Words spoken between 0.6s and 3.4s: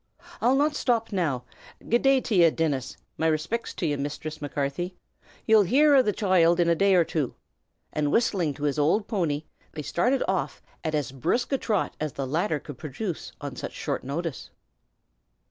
shtop now. Good day t' ye, Dinnis! My